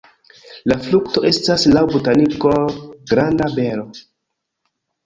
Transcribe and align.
La 0.71 0.77
frukto 0.85 1.23
estas 1.29 1.67
laŭ 1.75 1.85
botaniko 1.93 2.57
granda 3.13 3.53
bero. 3.61 3.89